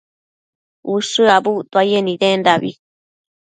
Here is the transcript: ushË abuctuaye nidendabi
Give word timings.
ushË 0.93 1.23
abuctuaye 1.37 1.97
nidendabi 2.01 2.71